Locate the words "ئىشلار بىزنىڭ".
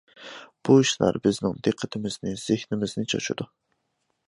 0.83-1.59